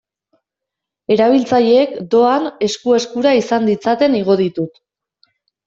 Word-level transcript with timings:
Erabiltzaileek, 1.15 1.93
doan, 2.17 2.49
esku-eskura 2.69 3.37
izan 3.43 3.71
ditzaten 3.73 4.19
igo 4.25 4.41
ditut. 4.45 4.85